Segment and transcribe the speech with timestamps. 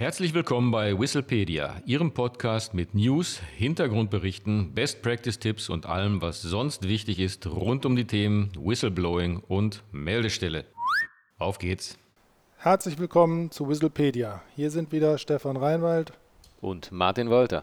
[0.00, 6.40] Herzlich willkommen bei Whistlepedia, Ihrem Podcast mit News, Hintergrundberichten, Best Practice Tipps und allem, was
[6.40, 10.64] sonst wichtig ist rund um die Themen Whistleblowing und Meldestelle.
[11.38, 11.98] Auf geht's.
[12.56, 14.40] Herzlich willkommen zu Whistlepedia.
[14.56, 16.14] Hier sind wieder Stefan Reinwald
[16.62, 17.62] und Martin Wolter.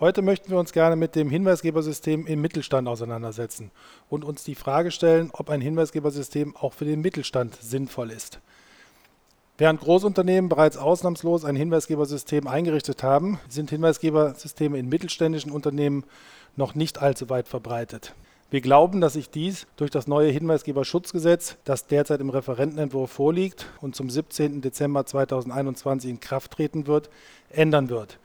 [0.00, 3.70] Heute möchten wir uns gerne mit dem Hinweisgebersystem im Mittelstand auseinandersetzen
[4.08, 8.40] und uns die Frage stellen, ob ein Hinweisgebersystem auch für den Mittelstand sinnvoll ist.
[9.60, 16.04] Während Großunternehmen bereits ausnahmslos ein Hinweisgebersystem eingerichtet haben, sind Hinweisgebersysteme in mittelständischen Unternehmen
[16.56, 18.14] noch nicht allzu weit verbreitet.
[18.50, 23.94] Wir glauben, dass sich dies durch das neue Hinweisgeberschutzgesetz, das derzeit im Referentenentwurf vorliegt und
[23.94, 24.62] zum 17.
[24.62, 27.10] Dezember 2021 in Kraft treten wird,
[27.50, 28.18] ändern wird.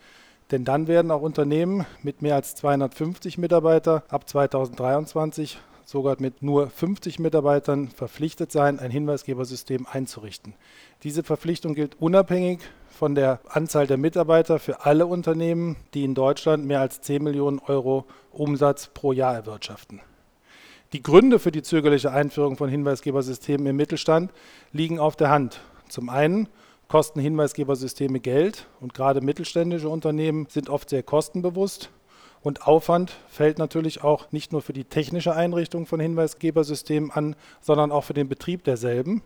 [0.52, 6.70] Denn dann werden auch Unternehmen mit mehr als 250 Mitarbeiter ab 2023 sogar mit nur
[6.70, 10.55] 50 Mitarbeitern verpflichtet sein, ein Hinweisgebersystem einzurichten.
[11.03, 16.66] Diese Verpflichtung gilt unabhängig von der Anzahl der Mitarbeiter für alle Unternehmen, die in Deutschland
[16.66, 20.01] mehr als 10 Millionen Euro Umsatz pro Jahr erwirtschaften.
[20.93, 24.31] Die Gründe für die zögerliche Einführung von Hinweisgebersystemen im Mittelstand
[24.71, 25.62] liegen auf der Hand.
[25.90, 26.48] Zum einen
[26.87, 31.90] kosten Hinweisgebersysteme Geld und gerade mittelständische Unternehmen sind oft sehr kostenbewusst.
[32.46, 37.91] Und Aufwand fällt natürlich auch nicht nur für die technische Einrichtung von Hinweisgebersystemen an, sondern
[37.91, 39.24] auch für den Betrieb derselben.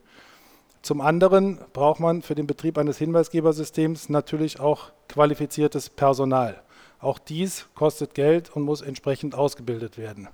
[0.84, 6.61] Zum anderen braucht man für den Betrieb eines Hinweisgebersystems natürlich auch qualifiziertes Personal.
[7.02, 10.30] Auch dies kostet Geld und muss entsprechend ausgebildet werden.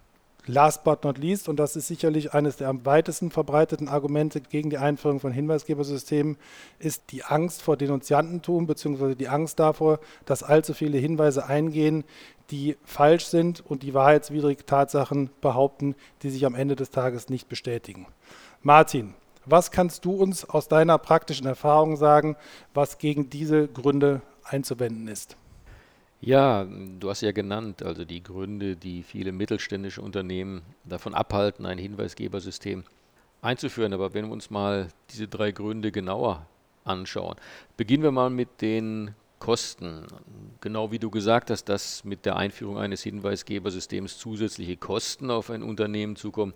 [0.47, 4.70] Last but not least, und das ist sicherlich eines der am weitesten verbreiteten Argumente gegen
[4.70, 6.38] die Einführung von Hinweisgebersystemen,
[6.77, 9.16] ist die Angst vor Denunziantentum bzw.
[9.16, 12.03] die Angst davor, dass allzu viele Hinweise eingehen,
[12.51, 17.49] die falsch sind und die wahrheitswidrig Tatsachen behaupten, die sich am Ende des Tages nicht
[17.49, 18.07] bestätigen.
[18.61, 19.13] Martin,
[19.45, 22.35] was kannst du uns aus deiner praktischen Erfahrung sagen,
[22.73, 25.37] was gegen diese Gründe einzuwenden ist?
[26.21, 31.77] Ja, du hast ja genannt, also die Gründe, die viele mittelständische Unternehmen davon abhalten, ein
[31.77, 32.83] Hinweisgebersystem
[33.41, 33.93] einzuführen.
[33.93, 36.47] Aber wenn wir uns mal diese drei Gründe genauer
[36.83, 37.36] anschauen,
[37.77, 40.05] beginnen wir mal mit den Kosten.
[40.61, 45.63] Genau wie du gesagt hast, dass mit der Einführung eines Hinweisgebersystems zusätzliche Kosten auf ein
[45.63, 46.53] Unternehmen zukommen.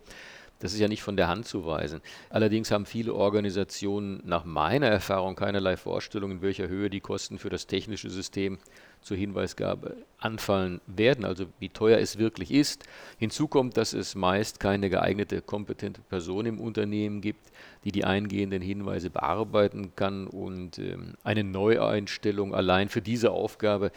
[0.59, 2.01] Das ist ja nicht von der Hand zu weisen.
[2.29, 7.49] Allerdings haben viele Organisationen nach meiner Erfahrung keinerlei Vorstellung, in welcher Höhe die Kosten für
[7.49, 8.59] das technische System
[9.01, 12.83] zur Hinweisgabe anfallen werden, also wie teuer es wirklich ist.
[13.17, 17.51] Hinzu kommt, dass es meist keine geeignete, kompetente Person im Unternehmen gibt,
[17.83, 23.91] die die eingehenden Hinweise bearbeiten kann und ähm, eine Neueinstellung allein für diese Aufgabe,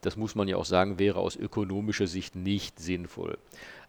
[0.00, 3.38] das muss man ja auch sagen, wäre aus ökonomischer Sicht nicht sinnvoll.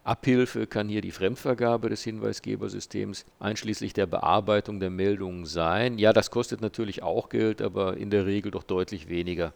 [0.02, 5.98] Abhilfe kann hier die Fremdvergabe des Hinweisgebersystems einschließlich der Bearbeitung der Meldungen sein.
[5.98, 9.52] Ja, das kostet natürlich auch Geld, aber in der Regel doch deutlich weniger,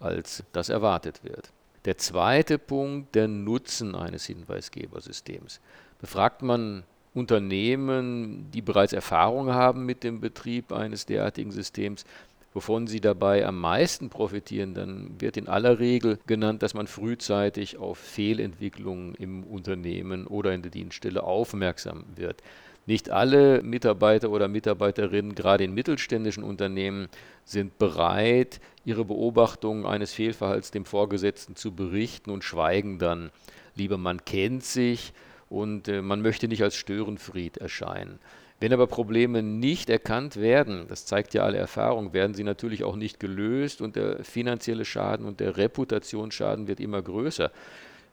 [0.00, 1.50] als das erwartet wird.
[1.84, 5.60] Der zweite Punkt, der Nutzen eines Hinweisgebersystems.
[6.00, 6.82] Befragt man
[7.14, 12.04] Unternehmen, die bereits Erfahrung haben mit dem Betrieb eines derartigen Systems,
[12.52, 17.78] wovon sie dabei am meisten profitieren, dann wird in aller Regel genannt, dass man frühzeitig
[17.78, 22.42] auf Fehlentwicklungen im Unternehmen oder in der Dienststelle aufmerksam wird.
[22.86, 27.08] Nicht alle Mitarbeiter oder Mitarbeiterinnen, gerade in mittelständischen Unternehmen,
[27.44, 33.30] sind bereit, ihre Beobachtungen eines Fehlverhalts dem Vorgesetzten zu berichten und schweigen dann.
[33.74, 35.12] Lieber man kennt sich
[35.48, 38.18] und äh, man möchte nicht als Störenfried erscheinen.
[38.60, 42.94] Wenn aber Probleme nicht erkannt werden, das zeigt ja alle Erfahrung, werden sie natürlich auch
[42.94, 47.50] nicht gelöst und der finanzielle Schaden und der Reputationsschaden wird immer größer.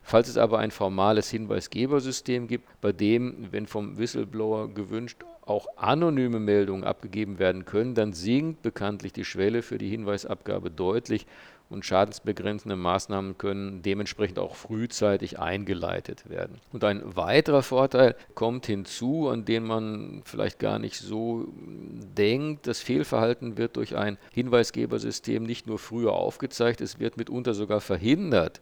[0.09, 6.39] Falls es aber ein formales Hinweisgebersystem gibt, bei dem, wenn vom Whistleblower gewünscht, auch anonyme
[6.39, 11.27] Meldungen abgegeben werden können, dann sinkt bekanntlich die Schwelle für die Hinweisabgabe deutlich
[11.69, 16.61] und schadensbegrenzende Maßnahmen können dementsprechend auch frühzeitig eingeleitet werden.
[16.71, 21.49] Und ein weiterer Vorteil kommt hinzu, an den man vielleicht gar nicht so
[22.17, 22.65] denkt.
[22.65, 28.61] Das Fehlverhalten wird durch ein Hinweisgebersystem nicht nur früher aufgezeigt, es wird mitunter sogar verhindert.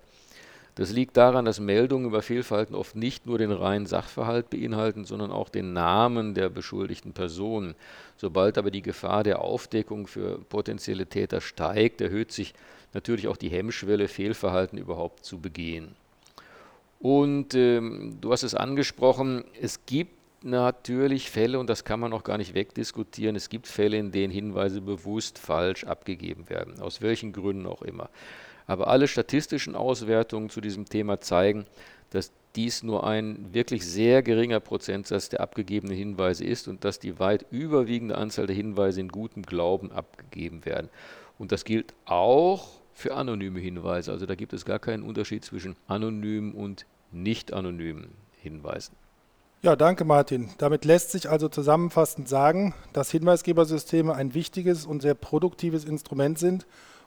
[0.75, 5.31] Das liegt daran, dass Meldungen über Fehlverhalten oft nicht nur den reinen Sachverhalt beinhalten, sondern
[5.31, 7.75] auch den Namen der beschuldigten Person.
[8.17, 12.53] Sobald aber die Gefahr der Aufdeckung für potenzielle Täter steigt, erhöht sich
[12.93, 15.95] natürlich auch die Hemmschwelle, Fehlverhalten überhaupt zu begehen.
[16.99, 20.13] Und ähm, du hast es angesprochen, es gibt
[20.43, 24.31] natürlich Fälle, und das kann man auch gar nicht wegdiskutieren, es gibt Fälle, in denen
[24.31, 28.09] Hinweise bewusst falsch abgegeben werden, aus welchen Gründen auch immer.
[28.67, 31.65] Aber alle statistischen Auswertungen zu diesem Thema zeigen,
[32.09, 37.19] dass dies nur ein wirklich sehr geringer Prozentsatz der abgegebenen Hinweise ist und dass die
[37.19, 40.89] weit überwiegende Anzahl der Hinweise in gutem Glauben abgegeben werden.
[41.37, 44.11] Und das gilt auch für anonyme Hinweise.
[44.11, 48.09] Also da gibt es gar keinen Unterschied zwischen anonymen und nicht anonymen
[48.41, 48.95] Hinweisen.
[49.61, 50.49] Ja, danke Martin.
[50.59, 56.65] Damit lässt sich also zusammenfassend sagen, dass Hinweisgebersysteme ein wichtiges und sehr produktives Instrument sind,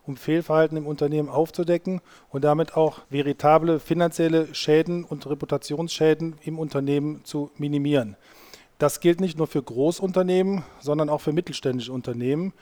[0.08, 2.00] um Fehlverhalten im Unternehmen aufzudecken
[2.30, 8.16] und damit auch veritable finanzielle Schäden und Reputationsschäden im Unternehmen zu minimieren.
[8.78, 12.52] Das gilt nicht nur für Großunternehmen, sondern auch für mittelständische Unternehmen.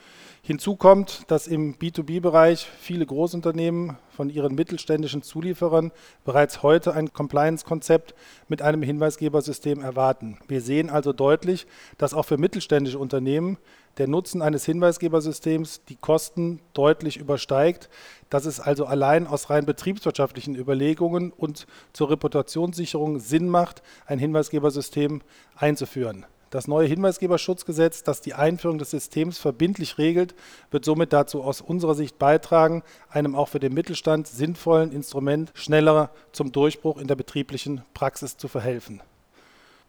[0.41, 5.91] Hinzu kommt, dass im B2B-Bereich viele Großunternehmen von ihren mittelständischen Zulieferern
[6.25, 8.15] bereits heute ein Compliance-Konzept
[8.47, 10.39] mit einem Hinweisgebersystem erwarten.
[10.47, 11.67] Wir sehen also deutlich,
[11.99, 13.57] dass auch für mittelständische Unternehmen
[13.97, 17.89] der Nutzen eines Hinweisgebersystems die Kosten deutlich übersteigt,
[18.29, 25.21] dass es also allein aus rein betriebswirtschaftlichen Überlegungen und zur Reputationssicherung Sinn macht, ein Hinweisgebersystem
[25.55, 26.25] einzuführen.
[26.49, 30.33] Das neue Hinweisgeberschutzgesetz, das die Einführung des Systems verbindlich regelt,
[30.71, 36.09] wird somit dazu aus unserer Sicht beitragen, einem auch für den Mittelstand sinnvollen Instrument schneller
[36.31, 39.01] zum Durchbruch in der betrieblichen Praxis zu verhelfen.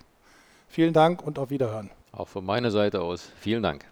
[0.68, 1.90] Vielen Dank und auf Wiederhören.
[2.12, 3.86] Auch von meiner Seite aus vielen Dank.